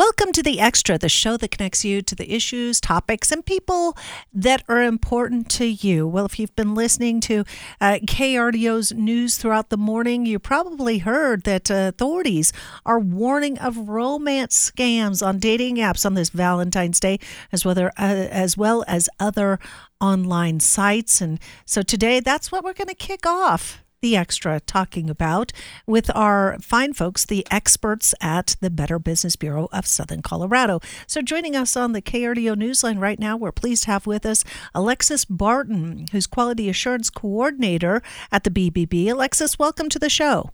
[0.00, 3.94] Welcome to The Extra, the show that connects you to the issues, topics, and people
[4.32, 6.08] that are important to you.
[6.08, 7.44] Well, if you've been listening to
[7.82, 12.50] uh, KRDO's news throughout the morning, you probably heard that uh, authorities
[12.86, 17.18] are warning of romance scams on dating apps on this Valentine's Day,
[17.52, 19.58] as well, uh, as, well as other
[20.00, 21.20] online sites.
[21.20, 25.52] And so today, that's what we're going to kick off the Extra talking about
[25.86, 30.80] with our fine folks, the experts at the Better Business Bureau of Southern Colorado.
[31.06, 34.42] So, joining us on the KRDO Newsline right now, we're pleased to have with us
[34.74, 38.02] Alexxis Barton, who's Quality Assurance Coordinator
[38.32, 39.06] at the BBB.
[39.06, 40.50] Alexxis, welcome to the show.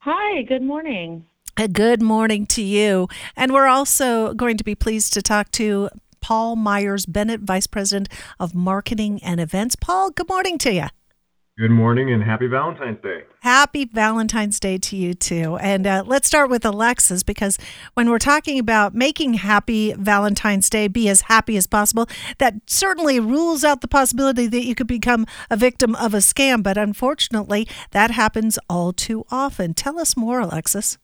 [0.00, 1.26] Hi, good morning.
[1.56, 3.08] A good morning to you.
[3.36, 5.88] And we're also going to be pleased to talk to
[6.20, 8.08] Paul Myers Bennett, Vice President
[8.38, 9.76] of Marketing and Events.
[9.76, 10.86] Paul, good morning to you.
[11.56, 13.22] Good morning and happy Valentine's Day.
[13.38, 15.56] Happy Valentine's Day to you too.
[15.58, 17.58] And uh, let's start with Alexxis because
[17.94, 23.20] when we're talking about making happy Valentine's Day be as happy as possible, that certainly
[23.20, 26.60] rules out the possibility that you could become a victim of a scam.
[26.60, 29.74] But unfortunately, that happens all too often.
[29.74, 30.98] Tell us more, Alexxis.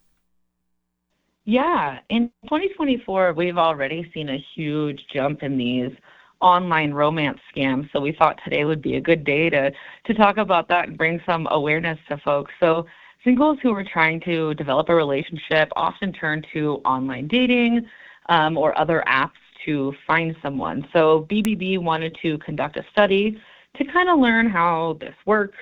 [1.44, 5.92] Yeah, in 2024, we've already seen a huge jump in these
[6.40, 7.90] online romance scams.
[7.92, 9.70] So we thought today would be a good day to,
[10.06, 12.52] to talk about that and bring some awareness to folks.
[12.60, 12.86] So
[13.24, 17.86] singles who are trying to develop a relationship often turn to online dating
[18.28, 19.32] um, or other apps
[19.66, 20.86] to find someone.
[20.92, 23.38] So BBB wanted to conduct a study
[23.76, 25.58] to kind of learn how this works,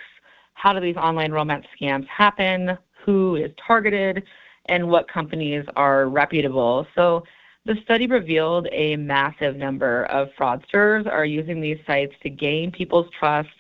[0.55, 4.23] how do these online romance scams happen, who is targeted,
[4.67, 6.87] and what companies are reputable.
[6.95, 7.25] So
[7.69, 13.07] the study revealed a massive number of fraudsters are using these sites to gain people's
[13.11, 13.51] trust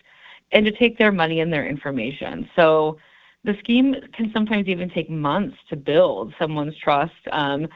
[0.50, 2.48] and to take their money and their information.
[2.56, 2.96] So
[3.44, 7.12] the scheme can sometimes even take months to build someone's trust.
[7.32, 7.68] Um,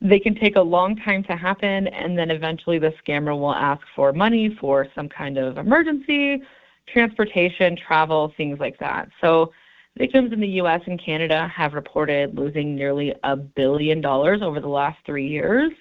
[0.00, 3.82] they can take a long time to happen, and then eventually the scammer will ask
[3.96, 6.40] for money for some kind of emergency,
[6.86, 9.08] transportation, travel, things like that.
[9.20, 9.52] So
[9.98, 10.80] victims in the U.S.
[10.86, 15.72] and Canada have reported losing nearly a billion dollars over the last three years.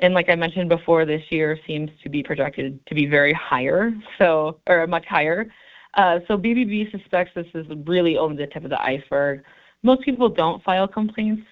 [0.00, 3.92] And like I mentioned before, this year seems to be projected to be very higher,
[4.18, 5.52] so or much higher.
[5.94, 9.42] Uh, so BBB suspects this is really only the tip of the iceberg.
[9.82, 11.42] Most people don't file complaints,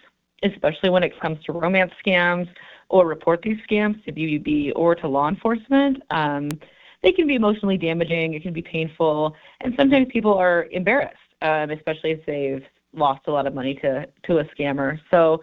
[0.42, 2.48] especially when it comes to romance scams
[2.88, 6.02] or report these scams to BBB or to law enforcement.
[6.10, 6.48] Um,
[7.02, 11.70] they can be emotionally damaging, it can be painful, and sometimes people are embarrassed, um,
[11.70, 14.98] especially if they've lost a lot of money to to a scammer.
[15.10, 15.42] So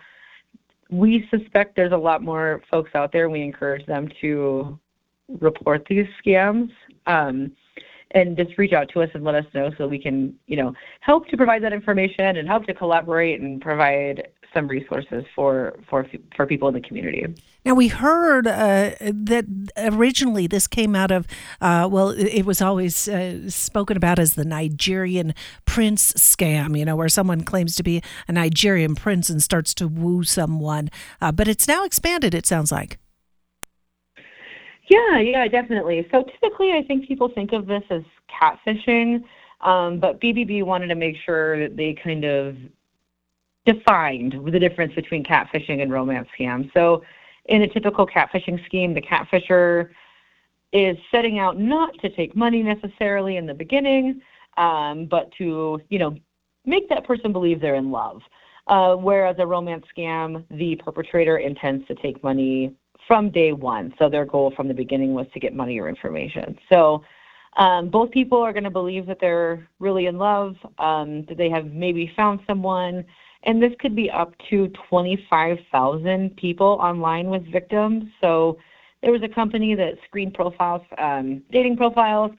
[0.90, 3.30] we suspect there's a lot more folks out there.
[3.30, 4.78] We encourage them to
[5.40, 6.70] report these scams
[7.08, 7.52] um,
[8.14, 10.74] and just reach out to us and let us know so we can, you know,
[11.02, 16.06] help to provide that information and help to collaborate and provide some resources for for
[16.36, 17.26] for people in the community.
[17.66, 19.46] Now we heard uh, that
[19.78, 21.28] originally this came out of
[21.60, 25.34] uh, well, it was always uh, spoken about as the Nigerian
[25.66, 26.78] prince scam.
[26.78, 30.90] You know, where someone claims to be a Nigerian prince and starts to woo someone,
[31.20, 32.34] uh, but it's now expanded.
[32.34, 33.00] It sounds like.
[34.88, 36.08] Yeah, yeah, definitely.
[36.12, 39.24] So typically, I think people think of this as catfishing,
[39.62, 42.58] um, but BBB wanted to make sure that they kind of
[43.66, 46.72] defined the difference between catfishing and romance scams.
[46.74, 47.04] So,
[47.46, 49.90] in a typical catfishing scheme, the catfisher
[50.72, 54.22] is setting out not to take money necessarily in the beginning,
[54.58, 56.16] um, but to you know
[56.66, 58.22] make that person believe they're in love.
[58.68, 62.74] Uh, whereas a romance scam, the perpetrator intends to take money
[63.08, 63.94] from day one.
[64.00, 66.58] So their goal from the beginning was to get money or information.
[66.70, 67.04] So
[67.58, 71.50] um, both people are going to believe that they're really in love, um, that they
[71.50, 73.06] have maybe found someone,
[73.44, 78.06] and this could be up to 25,000 people online with victims.
[78.22, 78.58] So
[79.02, 82.32] there was a company that screened profiles, um, dating profiles,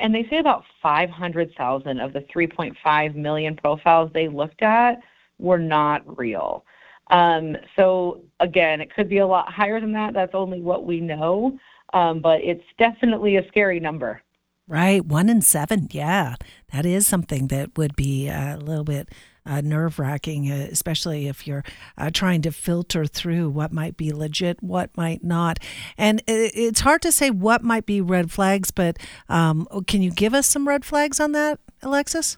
[0.00, 5.00] and they say about 500,000 of the 3.5 million profiles they looked at
[5.38, 6.64] were not real.
[7.10, 10.14] Um, so again, it could be a lot higher than that.
[10.14, 11.58] That's only what we know,
[11.92, 14.22] um, but it's definitely a scary number.
[14.68, 15.88] Right, one in seven.
[15.90, 16.36] Yeah,
[16.72, 19.08] that is something that would be a little bit
[19.44, 21.64] uh, nerve wracking, uh, especially if you're
[21.98, 25.58] uh, trying to filter through what might be legit, what might not.
[25.98, 28.96] And it's hard to say what might be red flags, but
[29.28, 32.36] um, can you give us some red flags on that, Alexxis?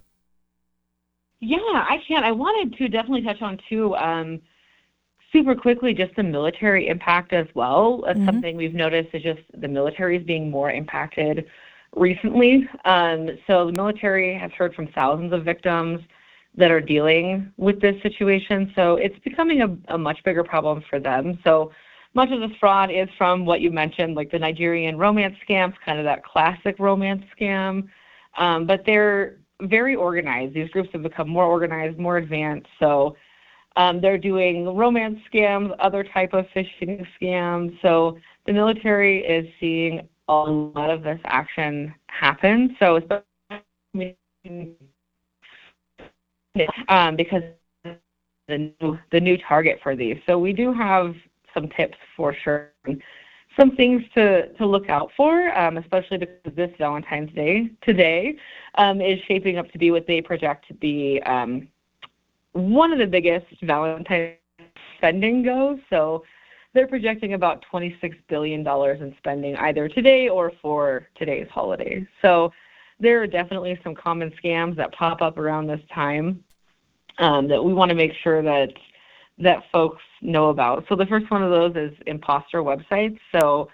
[1.41, 2.23] Yeah, I can.
[2.23, 3.95] I wanted to definitely touch on two.
[3.97, 4.41] Um,
[5.33, 8.03] super quickly, just the military impact as well.
[8.07, 8.27] That's mm-hmm.
[8.27, 11.47] something we've noticed is just the military is being more impacted
[11.97, 12.69] recently.
[12.85, 16.01] Um, so the military has heard from thousands of victims
[16.55, 18.73] that are dealing with this situation.
[18.77, 21.39] So it's becoming a, a much bigger problem for them.
[21.45, 21.73] So
[22.15, 25.99] much of this fraud is from what you mentioned, like the Nigerian romance scams, kind
[25.99, 27.89] of that classic romance scam.
[28.37, 30.55] Um, but they're very organized.
[30.55, 32.69] These groups have become more organized, more advanced.
[32.79, 33.17] So
[33.77, 37.79] um, they're doing romance scams, other type of phishing scams.
[37.83, 42.77] So the military is seeing a lot of this action happen.
[42.79, 43.01] So
[46.89, 47.43] um, because
[48.49, 50.17] the new, the new target for these.
[50.27, 51.15] So we do have
[51.55, 52.73] some tips for sure,
[53.59, 58.37] some things to, to look out for, um, especially because this Valentine's Day today
[58.77, 61.69] um, is shaping up to be what they project to be um,
[62.53, 64.37] one of the biggest Valentine's
[64.97, 65.79] spending goes.
[65.91, 66.25] So
[66.75, 72.07] they're projecting about $26 billion in spending either today or for today's holiday.
[72.23, 72.53] So
[72.99, 76.43] there are definitely some common scams that pop up around this time
[77.19, 78.73] um, that we want to make sure that
[79.39, 80.85] that folks know about.
[80.89, 83.19] So the first one of those is imposter websites.
[83.35, 83.69] So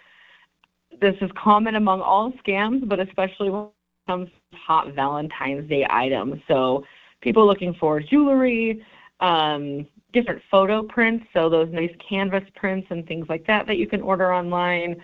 [1.00, 3.72] this is common among all scams, but especially when it
[4.06, 6.40] comes to hot Valentine's Day items.
[6.48, 6.84] So
[7.20, 8.84] people looking for jewelry,
[9.20, 13.86] um, different photo prints, so those nice canvas prints and things like that that you
[13.86, 14.96] can order online,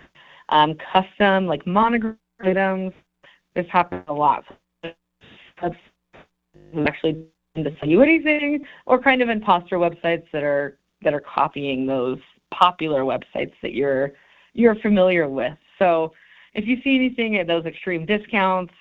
[0.49, 2.93] um, custom like monogram items.
[3.55, 4.45] This happens a lot.
[6.87, 7.27] Actually
[7.57, 12.19] to sell you anything, or kind of imposter websites that are that are copying those
[12.51, 14.13] popular websites that you're
[14.55, 15.57] you're familiar with.
[15.79, 16.13] So
[16.55, 18.73] if you see anything at those extreme discounts,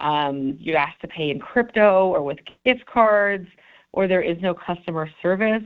[0.00, 3.48] um, you're asked to pay in crypto or with gift cards,
[3.92, 5.62] or there is no customer service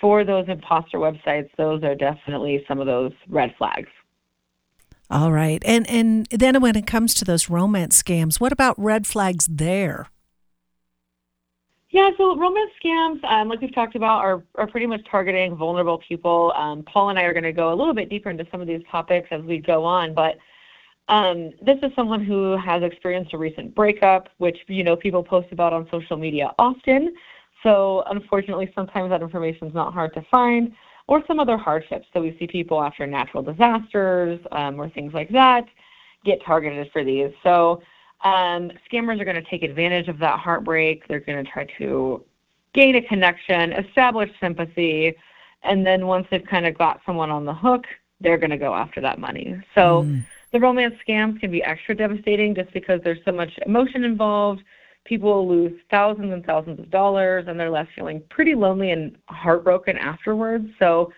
[0.00, 3.88] for those imposter websites, those are definitely some of those red flags.
[5.10, 5.62] All right.
[5.64, 10.08] And and then when it comes to those romance scams, what about red flags there?
[11.90, 16.02] Yeah, so romance scams, um, like we've talked about, are, are pretty much targeting vulnerable
[16.06, 16.52] people.
[16.54, 18.66] Um, Paul and I are going to go a little bit deeper into some of
[18.66, 20.36] these topics as we go on, but
[21.08, 25.48] um, this is someone who has experienced a recent breakup, which you know people post
[25.52, 27.14] about on social media often.
[27.62, 30.72] So unfortunately, sometimes that information is not hard to find,
[31.06, 32.06] or some other hardships.
[32.12, 35.66] So we see people after natural disasters um, or things like that
[36.24, 37.30] get targeted for these.
[37.44, 37.82] So
[38.24, 41.06] um, scammers are going to take advantage of that heartbreak.
[41.06, 42.24] They're going to try to
[42.72, 45.14] gain a connection, establish sympathy,
[45.62, 47.84] and then once they've kind of got someone on the hook,
[48.20, 49.56] they're going to go after that money.
[49.76, 50.02] So.
[50.02, 50.24] Mm
[50.56, 54.62] the romance scams can be extra devastating just because there's so much emotion involved.
[55.04, 59.98] People lose thousands and thousands of dollars and they're left feeling pretty lonely and heartbroken
[59.98, 60.66] afterwards.
[60.78, 61.12] So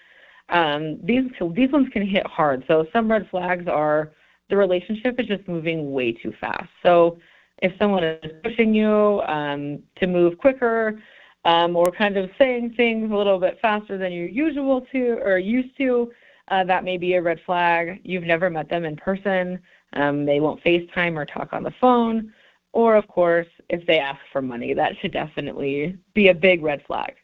[0.48, 1.22] um, these
[1.54, 2.64] these ones can hit hard.
[2.66, 4.10] So some red flags are
[4.50, 6.68] the relationship is just moving way too fast.
[6.82, 7.20] So
[7.62, 11.00] if someone is pushing you um, to move quicker
[11.44, 15.38] um, or kind of saying things a little bit faster than you're usual to or
[15.38, 16.10] used to,
[16.50, 18.00] uh, that may be a red flag.
[18.04, 19.60] You've never met them in person.
[19.94, 22.32] Um, they won't FaceTime or talk on the phone.
[22.72, 26.82] Or, of course, if they ask for money, that should definitely be a big red
[26.86, 27.14] flag.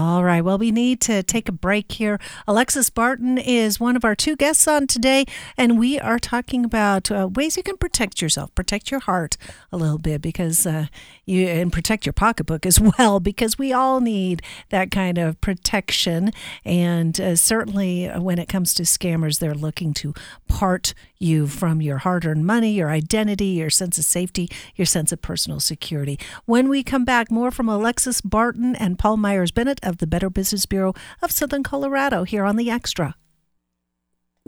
[0.00, 0.42] All right.
[0.42, 2.20] Well, we need to take a break here.
[2.46, 5.24] Alexxis Barton is one of our two guests on today,
[5.56, 9.36] and we are talking about uh, ways you can protect yourself, protect your heart
[9.72, 10.86] a little bit, because uh,
[11.26, 16.30] you and protect your pocketbook as well, because we all need that kind of protection.
[16.64, 20.14] And uh, certainly, when it comes to scammers, they're looking to
[20.46, 25.20] part you from your hard-earned money, your identity, your sense of safety, your sense of
[25.20, 26.20] personal security.
[26.44, 30.30] When we come back, more from Alexxis Barton and Paul Myers Bennett of the Better
[30.30, 33.16] Business Bureau of Southern Colorado here on The Extra.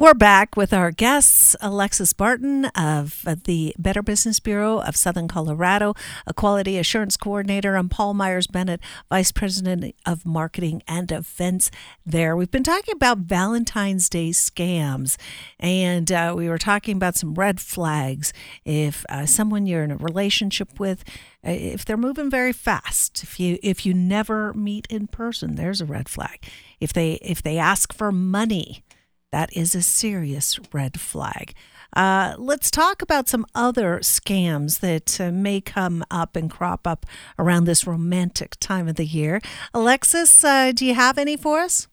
[0.01, 5.93] We're back with our guests, Alexxis Barton of the Better Business Bureau of Southern Colorado,
[6.27, 8.81] a quality assurance coordinator, and Paul Myers Bennett,
[9.11, 11.71] Vice President of Marketing and Events
[12.07, 12.35] there.
[12.35, 15.19] We've been talking about Valentine's Day scams,
[15.59, 18.33] and uh, we were talking about some red flags.
[18.65, 21.05] If uh, someone you're in a relationship with,
[21.47, 25.83] uh, if they're moving very fast, if you if you never meet in person, there's
[25.83, 26.43] a red flag.
[26.81, 28.83] If they if they ask for money,
[29.33, 31.55] that is a serious red flag.
[31.95, 37.05] Uh, let's talk about some other scams that uh, may come up and crop up
[37.39, 39.41] around this romantic time of the year.
[39.75, 41.89] Alexxis, uh, do you have any for us?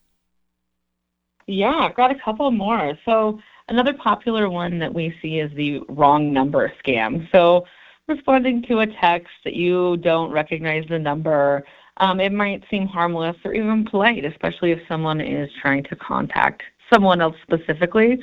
[1.47, 2.97] Yeah, I've got a couple more.
[3.05, 3.39] So,
[3.69, 7.27] another popular one that we see is the wrong number scam.
[7.31, 7.65] So,
[8.07, 11.63] responding to a text that you don't recognize the number,
[11.97, 16.61] um, it might seem harmless or even polite, especially if someone is trying to contact
[16.91, 18.19] someone else specifically.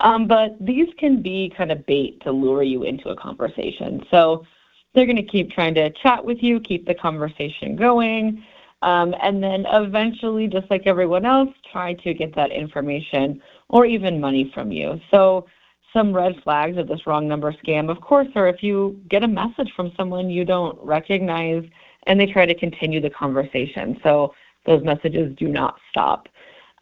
[0.00, 4.04] Um, but these can be kind of bait to lure you into a conversation.
[4.10, 4.46] So
[4.94, 8.44] they're going to keep trying to chat with you, keep the conversation going,
[8.82, 14.20] um, and then eventually, just like everyone else, try to get that information or even
[14.20, 15.00] money from you.
[15.10, 15.46] So,
[15.92, 19.28] some red flags of this wrong number scam, of course, are if you get a
[19.28, 21.64] message from someone you don't recognize
[22.06, 23.98] and they try to continue the conversation.
[24.02, 24.32] So,
[24.64, 26.28] those messages do not stop.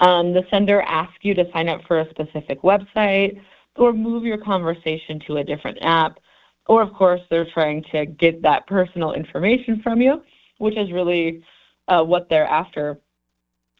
[0.00, 3.40] Um, the sender asks you to sign up for a specific website
[3.76, 6.18] or move your conversation to a different app.
[6.66, 10.22] Or, of course, they're trying to get that personal information from you,
[10.58, 11.42] which is really
[11.88, 12.98] uh, what they're after.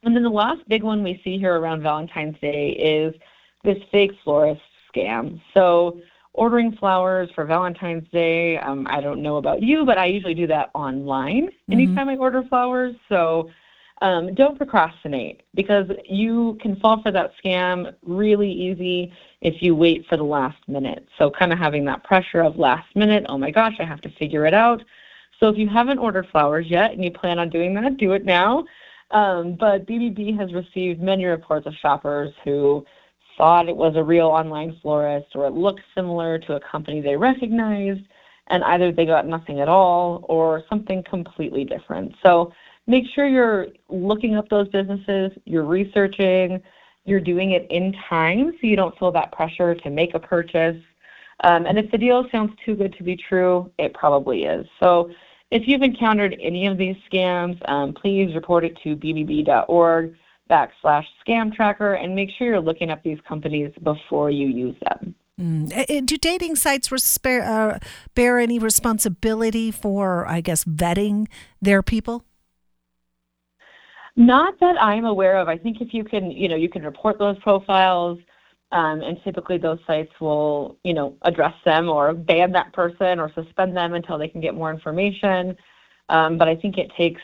[0.03, 3.13] And then the last big one we see here around Valentine's Day is
[3.63, 4.61] this fake florist
[4.93, 5.41] scam.
[5.53, 5.99] So,
[6.33, 10.45] ordering flowers for Valentine's Day, um, I don't know about you, but I usually do
[10.47, 11.73] that online mm-hmm.
[11.73, 12.95] anytime I order flowers.
[13.09, 13.49] So,
[14.01, 19.11] um, don't procrastinate because you can fall for that scam really easy
[19.41, 21.07] if you wait for the last minute.
[21.17, 24.09] So, kind of having that pressure of last minute, oh my gosh, I have to
[24.17, 24.83] figure it out.
[25.39, 28.23] So, if you haven't ordered flowers yet and you plan on doing that, do it
[28.23, 28.65] now.
[29.11, 32.85] Um, but BBB has received many reports of shoppers who
[33.37, 37.15] thought it was a real online florist or it looked similar to a company they
[37.15, 38.01] recognized,
[38.47, 42.13] and either they got nothing at all or something completely different.
[42.21, 42.53] So,
[42.87, 46.61] make sure you're looking up those businesses, you're researching,
[47.05, 50.81] you're doing it in time so you don't feel that pressure to make a purchase.
[51.43, 54.65] Um, and if the deal sounds too good to be true, it probably is.
[54.79, 55.11] So
[55.51, 60.15] if you've encountered any of these scams, um, please report it to bbb.org
[60.49, 65.15] backslash scam tracker and make sure you're looking up these companies before you use them.
[65.39, 66.05] Mm.
[66.05, 67.79] Do dating sites uh,
[68.15, 71.27] bear any responsibility for, I guess, vetting
[71.61, 72.23] their people?
[74.17, 75.47] Not that I'm aware of.
[75.47, 78.17] I think if you can, you know, you can report those profiles,
[78.71, 83.31] um, and typically those sites will, you know, address them or ban that person or
[83.33, 85.55] suspend them until they can get more information.
[86.09, 87.21] Um, but I think it takes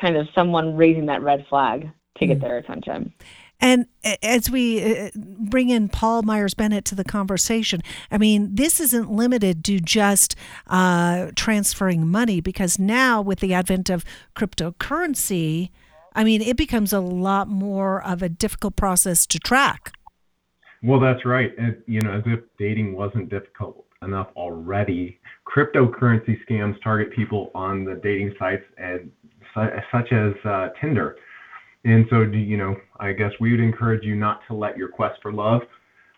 [0.00, 1.88] kind of someone raising that red flag
[2.18, 2.42] to get mm.
[2.42, 3.14] their attention.
[3.60, 3.86] And
[4.22, 9.12] as we uh, bring in Paul Myers Bennett to the conversation, I mean, this isn't
[9.12, 10.34] limited to just
[10.66, 15.70] uh, transferring money because now, with the advent of cryptocurrency,
[16.14, 19.92] I mean, it becomes a lot more of a difficult process to track.
[20.82, 21.52] Well, that's right.
[21.58, 27.84] And, you know, as if dating wasn't difficult enough already, cryptocurrency scams target people on
[27.84, 29.00] the dating sites as,
[29.92, 31.16] such as uh, Tinder.
[31.84, 35.20] And so, you know, I guess we would encourage you not to let your quest
[35.22, 35.62] for love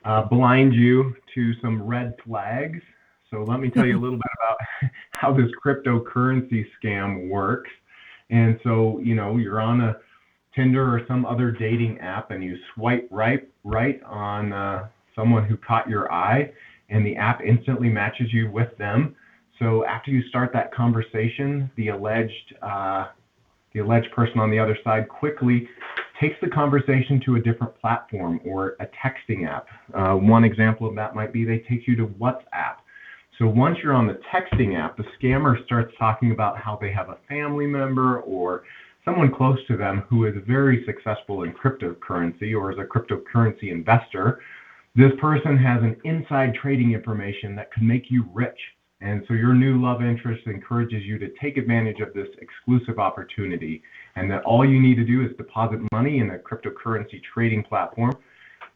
[0.05, 2.81] uh, blind you to some red flags.
[3.31, 7.71] So, let me tell you a little bit about how this cryptocurrency scam works.
[8.33, 9.97] And so, you know, you're on a
[10.55, 15.57] Tinder or some other dating app and you swipe right right on uh, someone who
[15.57, 16.51] caught your eye,
[16.91, 19.15] and the app instantly matches you with them.
[19.59, 23.09] So after you start that conversation, the alleged uh,
[23.73, 25.69] the alleged person on the other side quickly
[26.21, 29.67] takes the conversation to a different platform or a texting app.
[29.95, 32.77] Uh, one example of that might be they take you to WhatsApp.
[33.43, 37.09] So once you're on the texting app, the scammer starts talking about how they have
[37.09, 38.63] a family member or
[39.05, 44.43] someone close to them who is very successful in cryptocurrency or is a cryptocurrency investor.
[44.95, 48.61] This person has an inside trading information that could make you rich.
[49.01, 53.83] And so your new love interest encourages you to take advantage of this exclusive opportunity
[54.15, 58.17] and that all you need to do is deposit money in a cryptocurrency trading platform.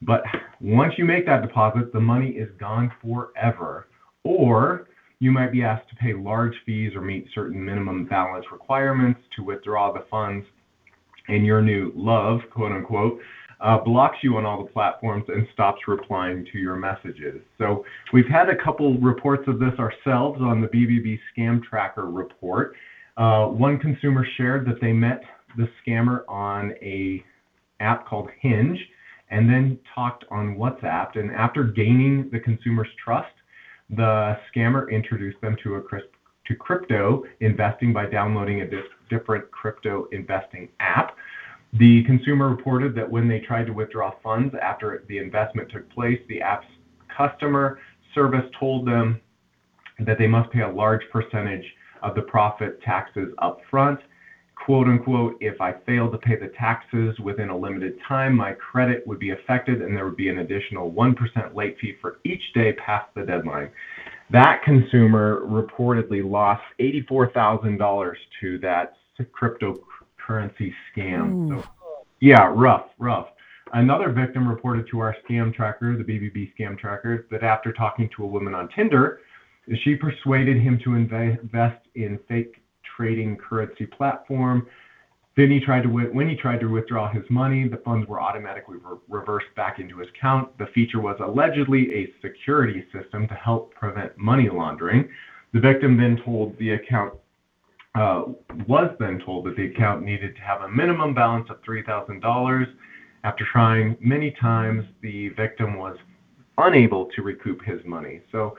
[0.02, 0.24] But
[0.60, 3.86] once you make that deposit, the money is gone forever
[4.26, 9.20] or you might be asked to pay large fees or meet certain minimum balance requirements
[9.36, 10.44] to withdraw the funds,
[11.28, 13.20] and your new love, quote unquote,
[13.60, 17.40] uh, blocks you on all the platforms and stops replying to your messages.
[17.58, 22.74] So we've had a couple reports of this ourselves on the BBB Scam Tracker report.
[23.16, 25.22] Uh, one consumer shared that they met
[25.56, 27.24] the scammer on a
[27.80, 28.78] app called Hinge
[29.30, 31.18] and then talked on WhatsApp.
[31.18, 33.32] And after gaining the consumer's trust,
[33.90, 35.82] the scammer introduced them to a
[36.46, 38.68] to crypto investing by downloading a
[39.10, 41.16] different crypto investing app.
[41.72, 46.20] The consumer reported that when they tried to withdraw funds after the investment took place,
[46.28, 46.66] the app's
[47.14, 47.80] customer
[48.14, 49.20] service told them
[49.98, 51.64] that they must pay a large percentage
[52.02, 53.98] of the profit taxes up front
[54.56, 59.06] quote unquote, if I failed to pay the taxes within a limited time, my credit
[59.06, 62.72] would be affected and there would be an additional 1% late fee for each day
[62.72, 63.70] past the deadline.
[64.30, 71.48] That consumer reportedly lost $84,000 to that cryptocurrency scam.
[71.48, 71.68] So,
[72.20, 73.28] yeah, rough, rough.
[73.72, 78.24] Another victim reported to our scam tracker, the BBB scam tracker, that after talking to
[78.24, 79.20] a woman on Tinder
[79.84, 82.62] She persuaded him to invest in fake
[82.96, 84.66] trading currency platform.
[85.36, 88.78] Then he tried to when he tried to withdraw his money, the funds were automatically
[88.78, 90.56] re- reversed back into his account.
[90.58, 95.08] The feature was allegedly a security system to help prevent money laundering.
[95.52, 97.14] The victim then told the account
[97.94, 98.24] uh,
[98.66, 102.66] was then told that the account needed to have a minimum balance of $3,000.
[103.24, 105.96] After trying many times, the victim was
[106.58, 108.20] unable to recoup his money.
[108.30, 108.56] So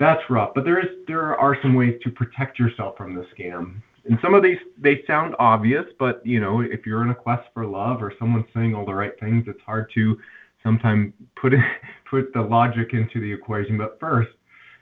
[0.00, 0.52] that's rough.
[0.54, 3.80] But there is there are some ways to protect yourself from the scam.
[4.06, 7.46] And some of these they sound obvious, but you know, if you're in a quest
[7.54, 10.18] for love or someone's saying all the right things, it's hard to
[10.62, 11.60] sometimes put it,
[12.10, 13.76] put the logic into the equation.
[13.76, 14.30] But first,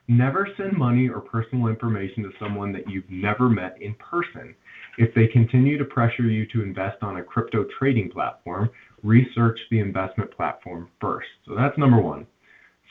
[0.06, 4.54] never send money or personal information to someone that you've never met in person.
[4.98, 8.70] If they continue to pressure you to invest on a crypto trading platform,
[9.02, 11.28] research the investment platform first.
[11.46, 12.26] So that's number one.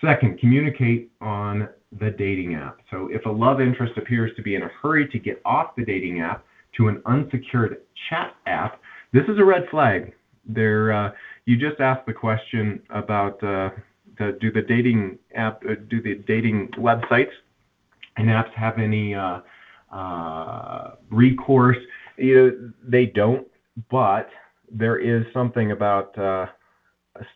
[0.01, 1.69] Second, communicate on
[1.99, 2.79] the dating app.
[2.91, 5.85] So if a love interest appears to be in a hurry to get off the
[5.85, 6.43] dating app
[6.77, 8.81] to an unsecured chat app,
[9.13, 10.13] this is a red flag.
[10.45, 11.11] There, uh,
[11.45, 13.69] you just asked the question about uh,
[14.17, 17.31] the, do the dating app, uh, do the dating websites
[18.17, 19.39] and apps have any uh,
[19.91, 21.77] uh, recourse?
[22.17, 23.47] You know, they don't,
[23.89, 24.29] but
[24.71, 26.47] there is something about uh,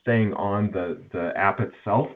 [0.02, 2.10] staying on the, the app itself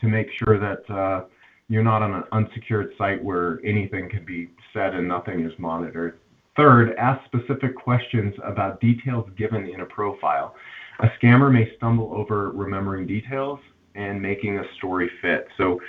[0.00, 1.28] to make sure that
[1.68, 6.18] you're not on an unsecured site where anything can be said and nothing is monitored.
[6.56, 10.54] Third, ask specific questions about details given in a profile.
[11.00, 13.60] A scammer may stumble over remembering details
[13.94, 15.46] and making a story fit.
[15.56, 15.80] So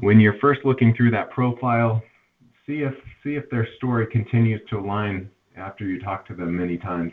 [0.00, 2.02] when you're first looking through that profile,
[2.66, 6.76] see if see if their story continues to align after you talk to them many
[6.76, 7.12] times.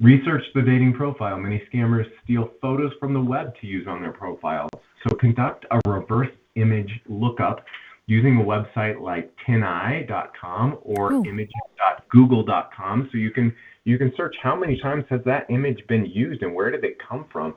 [0.00, 1.38] Research the dating profile.
[1.38, 4.70] Many scammers steal photos from the web to use on their profiles.
[5.06, 7.64] So conduct a reverse image lookup
[8.06, 11.24] using a website like tineye.com or Ooh.
[11.24, 13.54] images.google.com so you can
[13.84, 16.96] you can search how many times has that image been used and where did it
[17.08, 17.54] come from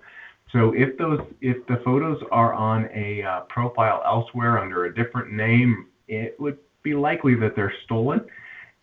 [0.52, 5.32] so if those if the photos are on a uh, profile elsewhere under a different
[5.32, 8.22] name it would be likely that they're stolen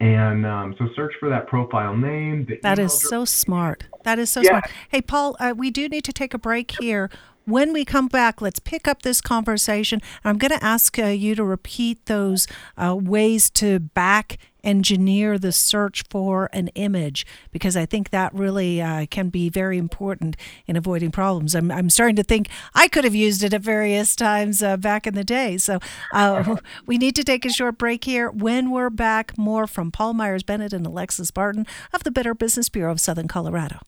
[0.00, 2.48] and um, so search for that profile name.
[2.62, 3.84] That is so smart.
[4.04, 4.48] That is so yeah.
[4.48, 4.64] smart.
[4.88, 7.10] Hey, Paul, uh, we do need to take a break here.
[7.50, 10.00] When we come back, let's pick up this conversation.
[10.22, 15.50] I'm going to ask uh, you to repeat those uh, ways to back engineer the
[15.50, 20.36] search for an image because I think that really uh, can be very important
[20.68, 21.56] in avoiding problems.
[21.56, 25.04] I'm, I'm starting to think I could have used it at various times uh, back
[25.04, 25.58] in the day.
[25.58, 25.80] So
[26.12, 26.54] uh,
[26.86, 28.30] we need to take a short break here.
[28.30, 32.68] When we're back, more from Paul Myers Bennett and Alexxis Barton of the Better Business
[32.68, 33.80] Bureau of Southern Colorado.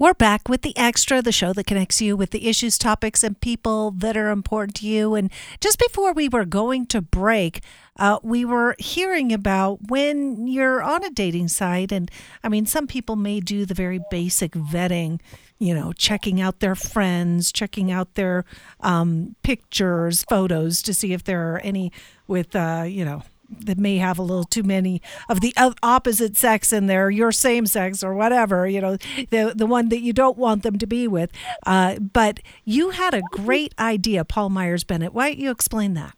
[0.00, 3.40] We're back with the extra, the show that connects you with the issues, topics, and
[3.40, 5.16] people that are important to you.
[5.16, 5.28] And
[5.60, 7.62] just before we were going to break,
[7.96, 11.90] uh, we were hearing about when you're on a dating site.
[11.90, 12.12] And
[12.44, 15.18] I mean, some people may do the very basic vetting,
[15.58, 18.44] you know, checking out their friends, checking out their
[18.78, 21.90] um, pictures, photos to see if there are any
[22.28, 26.72] with, uh, you know, that may have a little too many of the opposite sex
[26.72, 28.96] in there, your same sex or whatever, you know,
[29.30, 31.30] the the one that you don't want them to be with.
[31.66, 35.14] Uh, but you had a great idea, Paul Myers Bennett.
[35.14, 36.14] Why don't you explain that?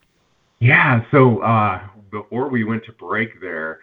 [0.58, 1.04] Yeah.
[1.10, 3.80] So uh, before we went to break there,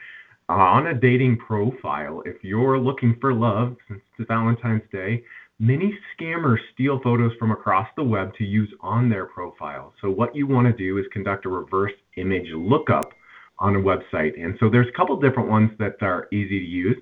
[0.49, 5.23] uh, on a dating profile, if you're looking for love since it's Valentine's Day,
[5.60, 9.93] many scammers steal photos from across the web to use on their profile.
[10.01, 13.12] So what you want to do is conduct a reverse image lookup
[13.60, 14.41] on a website.
[14.41, 16.98] And so there's a couple different ones that are easy to use.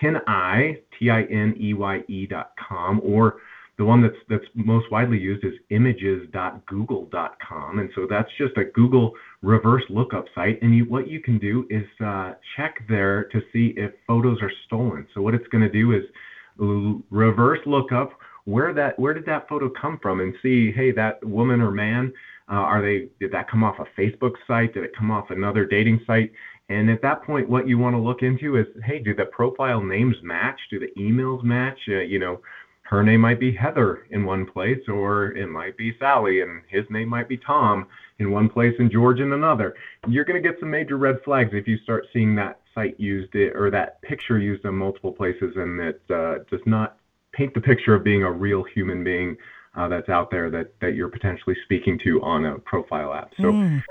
[0.00, 3.36] Tineye, T-I-N-E-Y-E dot com, or
[3.78, 7.78] the one that's that's most widely used is images.google.com.
[7.78, 9.12] And so that's just a Google
[9.42, 10.60] reverse lookup site.
[10.62, 14.50] And you, what you can do is uh, check there to see if photos are
[14.66, 15.06] stolen.
[15.14, 16.02] So what it's going to do is
[17.10, 21.60] reverse lookup where that where did that photo come from and see hey that woman
[21.60, 22.12] or man
[22.52, 24.74] uh, are they did that come off a Facebook site?
[24.74, 26.32] Did it come off another dating site?
[26.68, 29.82] And at that point, what you want to look into is, hey, do the profile
[29.82, 30.58] names match?
[30.70, 31.78] Do the emails match?
[31.88, 32.40] Uh, you know,
[32.82, 36.84] her name might be Heather in one place, or it might be Sally, and his
[36.90, 37.86] name might be Tom
[38.18, 39.74] in one place and George in another.
[40.08, 43.34] You're going to get some major red flags if you start seeing that site used
[43.34, 46.96] it or that picture used in multiple places, and it uh, does not
[47.32, 49.36] paint the picture of being a real human being
[49.76, 53.32] uh, that's out there that that you're potentially speaking to on a profile app.
[53.38, 53.82] So mm.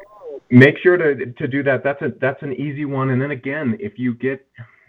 [0.50, 1.84] make sure to to do that.
[1.84, 3.10] That's a that's an easy one.
[3.10, 4.46] And then again, if you get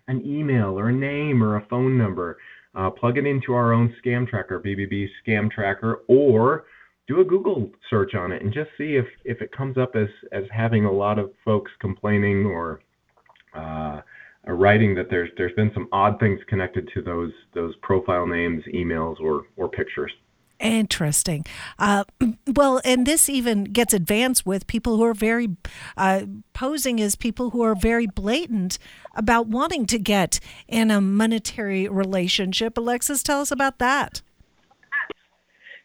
[0.09, 2.38] an email or a name or a phone number,
[2.75, 6.65] uh, plug it into our own scam tracker, BBB Scam Tracker, or
[7.07, 10.09] do a Google search on it and just see if, if it comes up as,
[10.31, 12.81] as having a lot of folks complaining or
[13.55, 14.01] uh,
[14.47, 19.21] writing that there's there's been some odd things connected to those those profile names, emails,
[19.21, 20.13] or or pictures.
[20.63, 21.45] Interesting.
[21.79, 22.05] Uh,
[22.47, 25.57] well, and this even gets advanced with people who are very
[25.97, 28.79] uh, posing as people who are very blatant
[29.15, 32.75] about wanting to get in a monetary relationship.
[32.75, 34.23] Alexxis, tell us about that.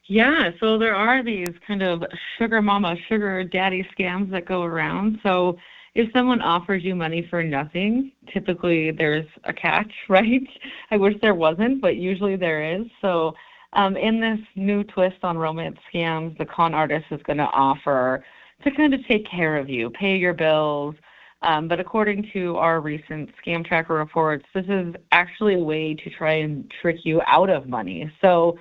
[0.09, 2.03] Yeah, so there are these kind of
[2.37, 5.19] sugar mama, sugar daddy scams that go around.
[5.21, 5.57] So
[5.97, 10.47] if someone offers you money for nothing, typically there's a catch, right?
[10.91, 12.85] I wish there wasn't, but usually there is.
[13.01, 13.33] So
[13.73, 18.23] um, in this new twist on romance scams, the con artist is going to offer
[18.63, 20.93] to kind of take care of you, pay your bills.
[21.41, 26.09] Um, but according to our recent scam tracker reports, this is actually a way to
[26.11, 28.11] try and trick you out of money.
[28.21, 28.57] So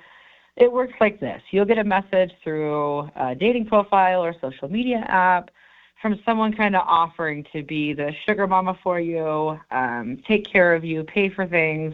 [0.55, 5.05] it works like this you'll get a message through a dating profile or social media
[5.07, 5.51] app
[6.01, 10.75] from someone kind of offering to be the sugar mama for you, um, take care
[10.75, 11.93] of you, pay for things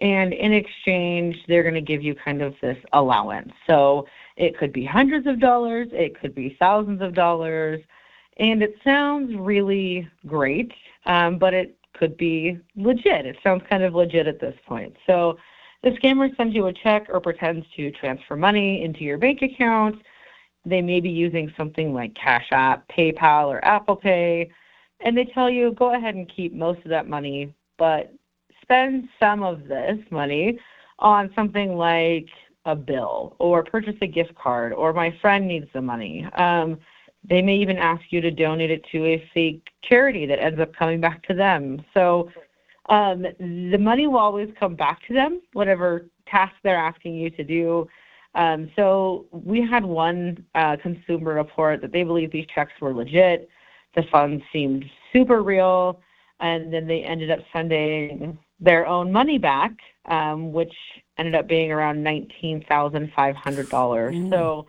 [0.00, 3.52] and in exchange they're going to give you kind of this allowance.
[3.66, 7.80] So it could be hundreds of dollars it could be thousands of dollars
[8.38, 10.72] and it sounds really great
[11.06, 13.24] um, but it could be legit.
[13.26, 14.96] It sounds kind of legit at this point.
[15.06, 15.38] So
[15.84, 19.96] the scammer sends you a check or pretends to transfer money into your bank account
[20.64, 24.50] they may be using something like cash app paypal or apple pay
[25.00, 28.12] and they tell you go ahead and keep most of that money but
[28.62, 30.58] spend some of this money
[30.98, 32.26] on something like
[32.64, 36.26] a bill or purchase a gift card or my friend needs the money.
[36.36, 36.78] Um,
[37.28, 40.74] they may even ask you to donate it to a fake charity that ends up
[40.74, 41.82] coming back to them.
[41.94, 42.30] So
[42.88, 47.44] um, the money will always come back to them, whatever task they're asking you to
[47.44, 47.86] do.
[48.34, 53.48] Um, so we had one uh, consumer report that they believe these checks were legit.
[53.94, 56.00] The funds seemed super real,
[56.40, 59.72] and then they ended up sending their own money back,
[60.06, 60.74] um, which
[61.16, 64.14] ended up being around nineteen thousand five hundred dollars.
[64.14, 64.30] Mm.
[64.30, 64.66] So.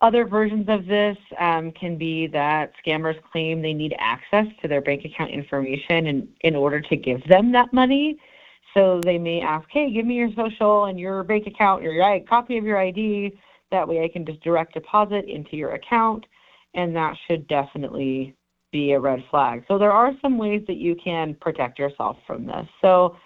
[0.00, 4.80] Other versions of this um, can be that scammers claim they need access to their
[4.80, 8.16] bank account information in, in order to give them that money.
[8.74, 12.56] So they may ask, hey, give me your social and your bank account, your copy
[12.56, 13.38] of your ID.
[13.70, 16.24] That way I can just direct deposit into your account.
[16.74, 18.34] And that should definitely
[18.72, 19.64] be a red flag.
[19.66, 22.66] So there are some ways that you can protect yourself from this.
[22.80, 23.16] So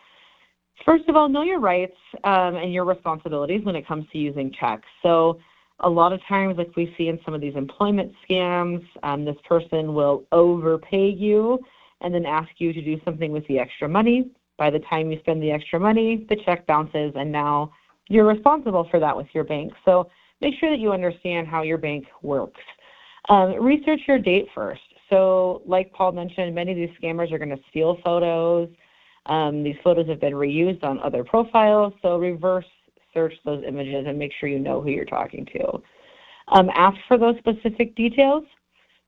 [0.84, 4.52] first of all, know your rights um, and your responsibilities when it comes to using
[4.58, 4.88] checks.
[5.02, 5.38] So
[5.80, 9.36] a lot of times, like we see in some of these employment scams, um, this
[9.46, 11.58] person will overpay you
[12.00, 14.30] and then ask you to do something with the extra money.
[14.56, 17.72] By the time you spend the extra money, the check bounces, and now
[18.08, 19.72] you're responsible for that with your bank.
[19.84, 22.60] So make sure that you understand how your bank works.
[23.28, 24.82] Um, research your date first.
[25.10, 28.68] So, like Paul mentioned, many of these scammers are going to steal photos.
[29.26, 32.66] Um, these photos have been reused on other profiles, so reverse
[33.14, 35.82] search those images and make sure you know who you're talking to.
[36.48, 38.44] Um, ask for those specific details.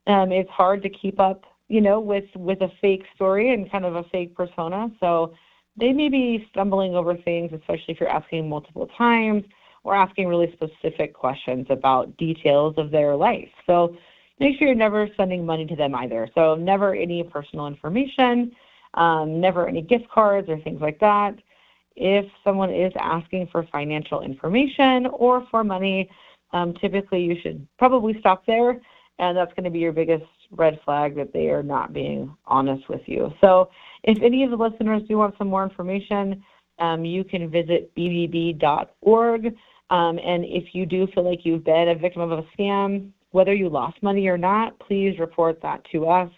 [0.07, 3.85] Um, it's hard to keep up, you know, with with a fake story and kind
[3.85, 4.91] of a fake persona.
[5.01, 5.35] So
[5.77, 9.45] they may be stumbling over things, especially if you're asking multiple times
[9.85, 13.49] or asking really specific questions about details of their life.
[13.67, 13.97] So
[14.41, 16.29] make sure you're never sending money to them either.
[16.35, 18.53] So never any personal information,
[18.95, 21.37] um, never any gift cards or things like that.
[21.95, 26.11] If someone is asking for financial information or for money,
[26.53, 28.81] um, typically you should probably stop there,
[29.19, 32.89] and that's going to be your biggest red flag that they are not being honest
[32.89, 33.33] with you.
[33.41, 33.71] So
[34.03, 36.45] if any of the listeners do want some more information,
[36.79, 39.47] um, you can visit bbb.org.
[39.89, 43.55] Um, and if you do feel like you've been a victim of a scam, whether
[43.55, 46.31] you lost money or not, please report that to us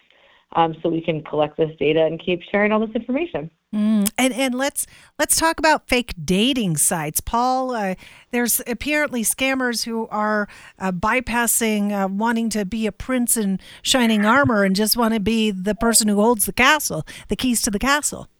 [0.53, 3.51] um, so we can collect this data and keep sharing all this information.
[3.75, 4.87] Mm, and and let's
[5.19, 7.73] let's talk about fake dating sites, Paul.
[7.73, 7.97] Uh,
[8.31, 14.25] there's apparently scammers who are uh, bypassing uh, wanting to be a prince in shining
[14.25, 17.71] armor and just want to be the person who holds the castle, the keys to
[17.71, 18.29] the castle.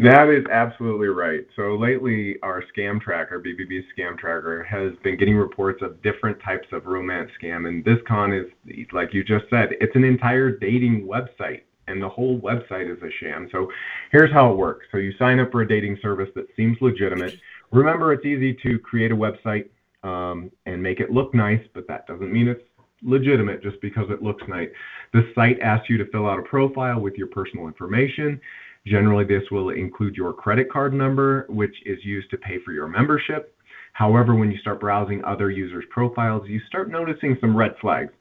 [0.00, 1.44] That is absolutely right.
[1.56, 6.68] So lately, our scam tracker, BBB scam tracker, has been getting reports of different types
[6.70, 7.68] of romance scam.
[7.68, 8.46] And this con is,
[8.92, 13.10] like you just said, it's an entire dating website, and the whole website is a
[13.20, 13.48] sham.
[13.50, 13.68] So
[14.12, 14.86] here's how it works.
[14.92, 17.34] So you sign up for a dating service that seems legitimate.
[17.72, 19.68] Remember, it's easy to create a website
[20.02, 22.62] um, and make it look nice, but that doesn't mean it's
[23.02, 24.68] legitimate just because it looks nice.
[25.12, 28.40] The site asks you to fill out a profile with your personal information
[28.88, 32.88] Generally, this will include your credit card number, which is used to pay for your
[32.88, 33.54] membership.
[33.92, 38.12] However, when you start browsing other users' profiles, you start noticing some red flags.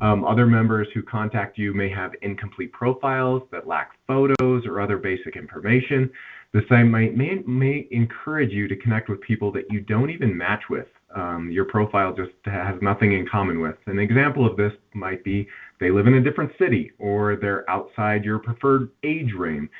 [0.00, 4.98] Um, other members who contact you may have incomplete profiles that lack photos or other
[4.98, 6.10] basic information.
[6.52, 10.36] The site might, may, may encourage you to connect with people that you don't even
[10.36, 10.86] match with.
[11.14, 13.76] Um, your profile just has nothing in common with.
[13.86, 15.48] An example of this might be
[15.80, 19.70] they live in a different city or they're outside your preferred age range.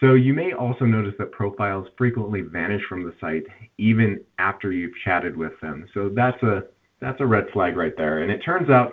[0.00, 3.44] So you may also notice that profiles frequently vanish from the site
[3.78, 5.86] even after you've chatted with them.
[5.92, 6.64] So that's a
[7.00, 8.22] that's a red flag right there.
[8.22, 8.92] And it turns out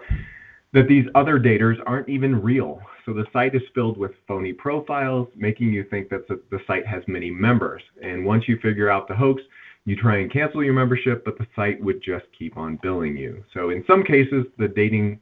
[0.77, 2.79] that these other daters aren't even real.
[3.03, 7.01] So the site is filled with phony profiles, making you think that the site has
[7.07, 7.81] many members.
[8.03, 9.41] And once you figure out the hoax,
[9.85, 13.43] you try and cancel your membership, but the site would just keep on billing you.
[13.55, 15.19] So in some cases, the dating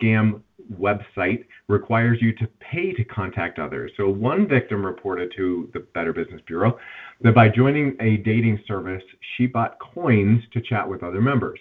[0.00, 0.40] scam
[0.72, 3.92] website requires you to pay to contact others.
[3.98, 6.78] So one victim reported to the Better Business Bureau
[7.20, 9.02] that by joining a dating service,
[9.36, 11.60] she bought coins to chat with other members.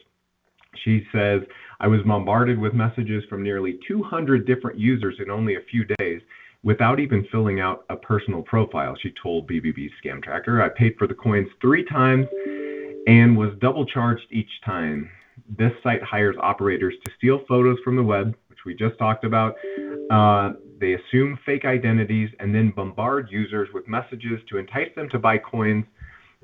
[0.83, 1.41] She says,
[1.79, 6.21] I was bombarded with messages from nearly 200 different users in only a few days
[6.65, 10.61] without even filling out a personal profile, she told BBB Scam Tracker.
[10.61, 12.25] I paid for the coins three times
[13.07, 15.09] and was double charged each time.
[15.57, 19.55] This site hires operators to steal photos from the web, which we just talked about.
[20.09, 25.19] Uh, they assume fake identities and then bombard users with messages to entice them to
[25.19, 25.85] buy coins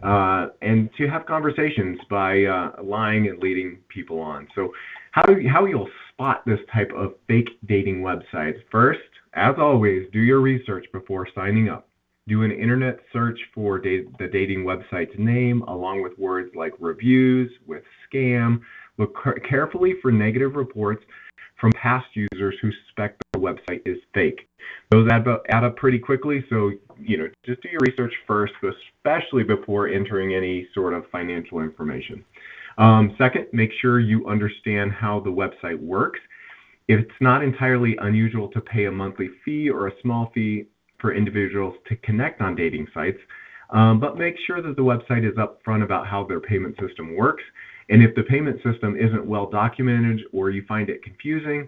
[0.04, 4.48] uh, and to have conversations by uh, lying and leading people on.
[4.56, 4.72] So,
[5.12, 8.56] how do you, how you'll spot this type of fake dating website?
[8.72, 9.00] First,
[9.34, 11.88] as always, do your research before signing up.
[12.28, 17.52] Do an internet search for da- the dating website's name, along with words like reviews,
[17.66, 18.62] with scam.
[18.98, 19.18] Look
[19.50, 21.04] carefully for negative reports
[21.60, 24.48] from past users who suspect the website is fake.
[24.92, 28.54] Those add up, add up pretty quickly, so you know just do your research first,
[28.64, 32.24] especially before entering any sort of financial information.
[32.78, 36.20] Um, second, make sure you understand how the website works.
[36.88, 40.66] It's not entirely unusual to pay a monthly fee or a small fee
[41.00, 43.18] for individuals to connect on dating sites,
[43.72, 47.44] um, but make sure that the website is upfront about how their payment system works.
[47.90, 51.68] And if the payment system isn't well documented or you find it confusing,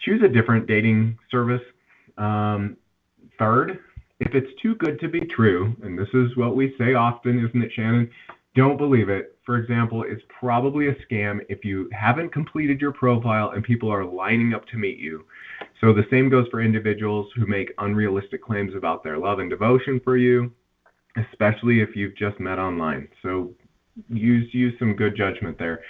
[0.00, 1.62] choose a different dating service.
[2.18, 2.76] Um,
[3.38, 3.78] third,
[4.20, 7.62] if it's too good to be true, and this is what we say often, isn't
[7.62, 8.10] it, Shannon?
[8.54, 9.36] Don't believe it.
[9.44, 14.04] For example, it's probably a scam if you haven't completed your profile and people are
[14.04, 15.26] lining up to meet you.
[15.80, 20.00] So the same goes for individuals who make unrealistic claims about their love and devotion
[20.02, 20.52] for you,
[21.16, 23.08] especially if you've just met online.
[23.22, 23.52] So
[24.08, 25.80] use use some good judgment there.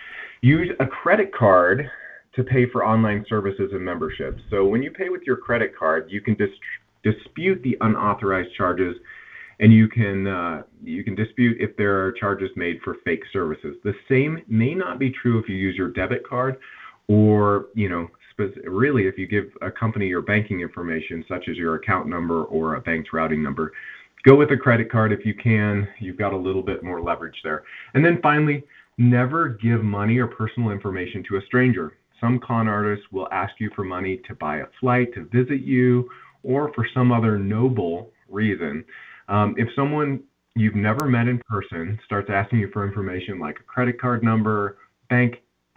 [0.40, 1.88] Use a credit card
[2.36, 4.42] to pay for online services and memberships.
[4.50, 6.48] So when you pay with your credit card, you can dis-
[7.02, 8.96] dispute the unauthorized charges
[9.60, 13.76] and you can uh, you can dispute if there are charges made for fake services.
[13.84, 16.56] The same may not be true if you use your debit card,
[17.08, 18.08] or you know,
[18.64, 22.74] really if you give a company your banking information, such as your account number or
[22.74, 23.72] a bank's routing number.
[24.24, 25.86] Go with a credit card if you can.
[26.00, 27.64] You've got a little bit more leverage there.
[27.92, 28.64] And then finally,
[28.96, 31.98] never give money or personal information to a stranger.
[32.20, 36.08] Some con artists will ask you for money to buy a flight to visit you
[36.42, 38.84] or for some other noble reason.
[39.28, 40.22] Um, if someone
[40.54, 44.78] you've never met in person starts asking you for information like a credit card number,
[45.08, 45.36] bank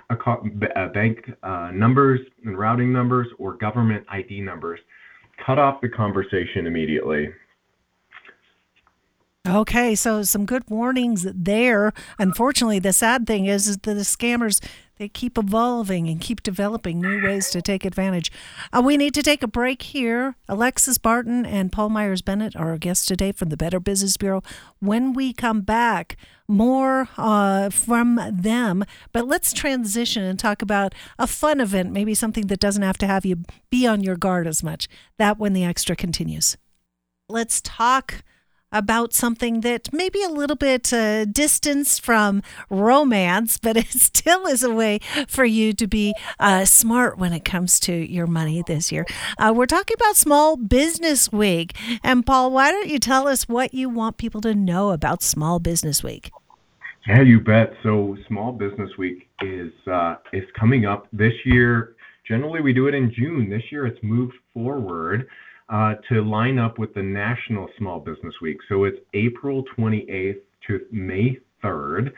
[0.09, 4.79] uh, bank uh, numbers and routing numbers, or government ID numbers,
[5.45, 7.29] cut off the conversation immediately.
[9.45, 11.93] Okay, so some good warnings there.
[12.19, 14.61] Unfortunately, the sad thing is, is that the scammers
[14.97, 18.31] they keep evolving and keep developing new ways to take advantage.
[18.73, 20.35] Uh, we need to take a break here.
[20.49, 24.41] Alexxis Barton and Paul Myers Bennett are our guests today from the Better Business Bureau.
[24.79, 28.85] When we come back, more uh, from them.
[29.11, 33.07] But let's transition and talk about a fun event, maybe something that doesn't have to
[33.07, 34.87] have you be on your guard as much.
[35.17, 36.57] That when the extra continues.
[37.29, 38.23] Let's talk
[38.71, 44.45] about something that may be a little bit uh, distanced from romance, but it still
[44.45, 48.63] is a way for you to be uh, smart when it comes to your money
[48.65, 49.05] this year.
[49.37, 51.75] Uh, we're talking about Small Business Week.
[52.03, 55.59] And Paul, why don't you tell us what you want people to know about Small
[55.59, 56.31] Business Week?
[57.07, 57.71] Yeah, you bet.
[57.83, 61.95] So Small Business Week is uh, is coming up this year.
[62.27, 63.49] Generally, we do it in June.
[63.49, 65.29] This year, it's moved forward
[65.69, 68.57] uh, to line up with the National Small Business Week.
[68.69, 72.11] So it's April 28th to May 3rd,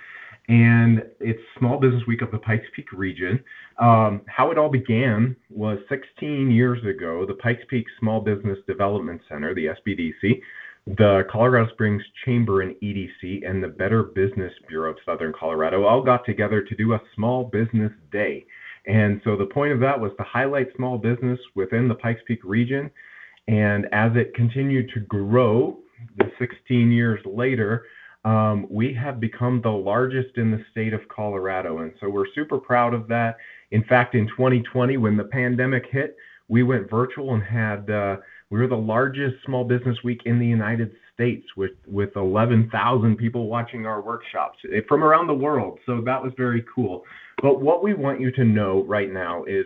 [0.47, 3.43] and it's Small Business Week of the Pikes Peak region.
[3.79, 9.21] Um, how it all began was 16 years ago, the Pikes Peak Small Business Development
[9.29, 10.41] Center, the SBDC,
[10.97, 16.01] the Colorado Springs Chamber and EDC and the Better Business Bureau of Southern Colorado all
[16.01, 18.45] got together to do a small business day.
[18.87, 22.39] And so the point of that was to highlight small business within the Pikes Peak
[22.43, 22.89] region.
[23.49, 25.79] And as it continued to grow,
[26.17, 27.85] the 16 years later,
[28.23, 31.79] um, we have become the largest in the state of Colorado.
[31.79, 33.37] And so we're super proud of that.
[33.71, 36.15] In fact, in 2020, when the pandemic hit,
[36.47, 38.17] we went virtual and had uh,
[38.51, 43.47] we were the largest small business week in the United States with with 11,000 people
[43.47, 45.79] watching our workshops eh, from around the world.
[45.87, 47.03] So that was very cool.
[47.41, 49.65] But what we want you to know right now is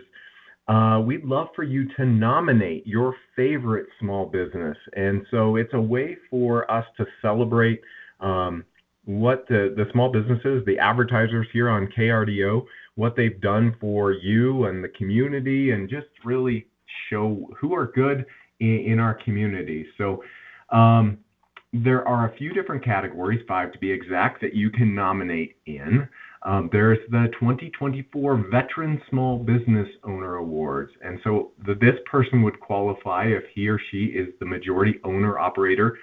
[0.66, 4.76] uh, we'd love for you to nominate your favorite small business.
[4.96, 7.80] And so it's a way for us to celebrate
[8.20, 8.64] um,
[9.04, 14.64] what the, the small businesses, the advertisers here on KRDO, what they've done for you
[14.64, 16.66] and the community, and just really
[17.10, 18.24] show who are good
[18.60, 19.86] in, in our community.
[19.98, 20.22] So
[20.70, 21.18] um,
[21.74, 26.08] there are a few different categories, five to be exact, that you can nominate in.
[26.44, 30.92] Um, there's the 2024 Veteran Small Business Owner Awards.
[31.02, 35.38] And so the, this person would qualify if he or she is the majority owner
[35.38, 35.98] operator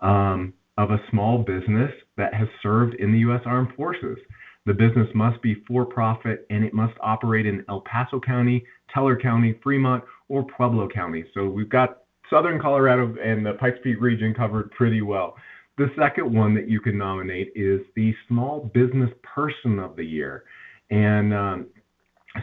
[0.00, 3.42] um, of a small business that has served in the U.S.
[3.46, 4.18] Armed Forces.
[4.66, 9.16] The business must be for profit and it must operate in El Paso County, Teller
[9.16, 11.24] County, Fremont, or Pueblo County.
[11.34, 11.98] So we've got
[12.30, 15.36] Southern Colorado and the Pikes Peak region covered pretty well.
[15.76, 20.44] The second one that you can nominate is the Small Business Person of the Year.
[20.90, 21.66] And um,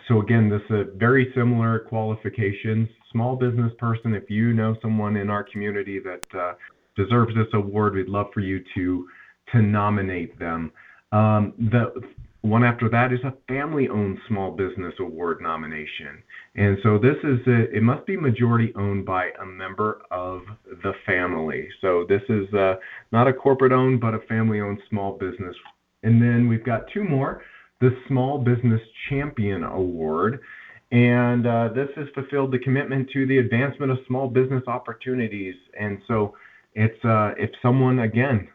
[0.08, 2.90] so, again, this is a very similar qualifications.
[3.12, 6.54] Small business person, if you know someone in our community that uh,
[6.96, 9.08] deserves this award, we'd love for you to,
[9.54, 10.72] to nominate them.
[11.12, 11.94] Um, the
[12.42, 16.24] one after that is a family owned small business award nomination.
[16.56, 20.42] And so this is a, it must be majority owned by a member of
[20.84, 21.68] the family.
[21.82, 22.76] So this is uh,
[23.12, 25.56] not a corporate owned, but a family owned small business.
[26.04, 27.44] And then we've got two more
[27.80, 30.40] the Small Business Champion Award.
[30.92, 35.56] And uh, this has fulfilled the commitment to the advancement of small business opportunities.
[35.80, 36.36] And so
[36.76, 38.48] it's uh, if someone again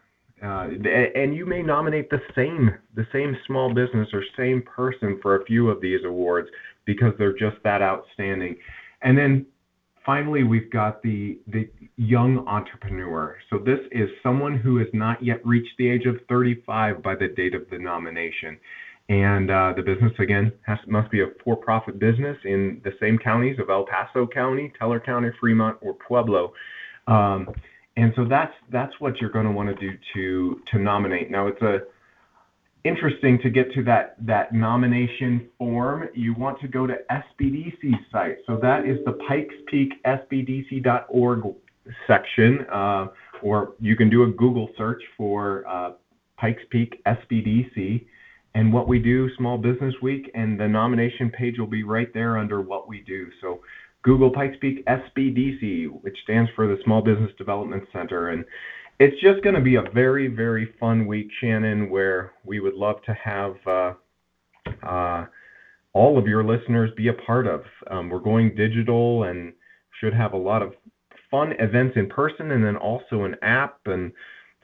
[0.43, 0.67] uh,
[1.15, 5.45] and you may nominate the same the same small business or same person for a
[5.45, 6.47] few of these awards
[6.85, 8.55] because they're just that outstanding.
[9.01, 9.45] And then
[10.05, 13.35] finally, we've got the the young entrepreneur.
[13.49, 17.29] So this is someone who has not yet reached the age of 35 by the
[17.29, 18.57] date of the nomination.
[19.09, 23.57] And uh, the business again has, must be a for-profit business in the same counties
[23.57, 26.51] of El Paso County, Teller County, Fremont, or Pueblo.
[27.07, 27.47] Um,
[27.97, 31.29] and so that's that's what you're going to want to do to to nominate.
[31.29, 31.79] Now it's a
[32.83, 36.07] interesting to get to that that nomination form.
[36.13, 38.37] You want to go to SBDC's site.
[38.45, 41.55] So that is the Pikes Peak SBDC.org
[42.05, 43.07] section, uh,
[43.41, 45.91] or you can do a Google search for uh,
[46.37, 48.05] Pikes Peak SBDC.
[48.53, 52.37] And what we do, Small Business Week, and the nomination page will be right there
[52.37, 53.27] under what we do.
[53.41, 53.61] So
[54.03, 58.29] Google Pikes Peak SBDC, which stands for the Small Business Development Center.
[58.29, 58.45] And
[58.99, 63.01] it's just going to be a very, very fun week, Shannon, where we would love
[63.03, 63.93] to have uh,
[64.87, 65.25] uh,
[65.93, 67.61] all of your listeners be a part of.
[67.91, 69.53] Um, we're going digital and
[69.99, 70.73] should have a lot of
[71.29, 74.11] fun events in person and then also an app and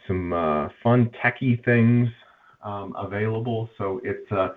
[0.07, 2.07] some uh, fun techie things
[2.63, 3.69] um, available.
[3.77, 4.49] So it's uh,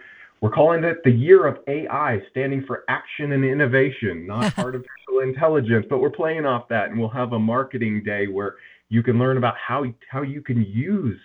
[0.47, 5.85] we're calling it the year of AI, standing for action and innovation, not artificial intelligence.
[5.91, 8.55] But we're playing off that, and we'll have a marketing day where
[8.89, 11.19] you can learn about how how you can use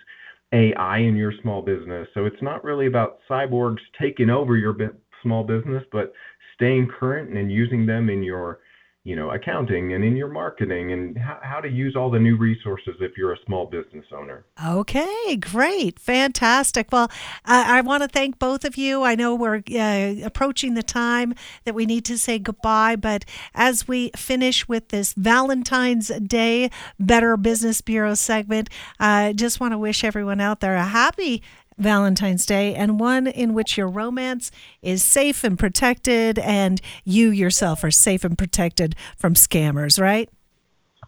[0.52, 2.08] AI in your small business.
[2.14, 4.76] So it's not really about cyborgs taking over your
[5.22, 6.12] small business, but
[6.56, 8.58] staying current and using them in your
[9.04, 12.36] you know, accounting and in your marketing and how, how to use all the new
[12.36, 14.44] resources if you're a small business owner.
[14.64, 15.98] Okay, great.
[15.98, 16.92] Fantastic.
[16.92, 17.10] Well,
[17.44, 19.02] I, I want to thank both of you.
[19.02, 21.34] I know we're uh, approaching the time
[21.64, 23.24] that we need to say goodbye, but
[23.56, 28.68] as we finish with this Valentine's Day Better Business Bureau segment,
[29.00, 31.42] I just want to wish everyone out there a happy
[31.78, 34.50] Valentine's Day and one in which your romance
[34.82, 40.28] is safe and protected and you yourself are safe and protected from scammers, right?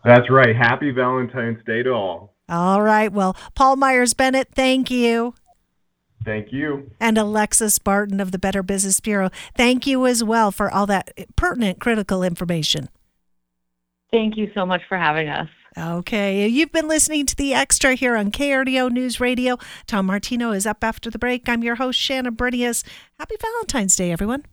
[0.05, 0.55] That's right.
[0.55, 2.35] Happy Valentine's Day to all.
[2.49, 3.11] All right.
[3.11, 5.35] Well, Paul Myers Bennett, thank you.
[6.25, 6.91] Thank you.
[7.01, 11.11] And Alexxis Barton of the Better Business Bureau, thank you as well for all that
[11.37, 12.89] pertinent, critical information.
[14.11, 15.49] Thank you so much for having us.
[15.77, 19.59] Okay, you've been listening to the Extra here on KRDO News Radio.
[19.89, 21.49] Tom Martino is up after the break.
[21.49, 22.85] I'm your host, Shannon Brinias.
[23.19, 24.45] Happy Valentine's Day, everyone.